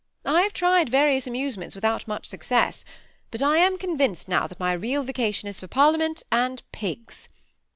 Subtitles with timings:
[0.25, 2.83] I have tried various amusements without much success;
[3.29, 7.29] but I am convinced now, that my real vocation is for parliament and pigs.